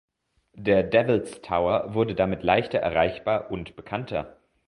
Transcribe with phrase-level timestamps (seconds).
[0.55, 4.37] Der Devils Tower wurde damit leichter erreichbar und bekannter.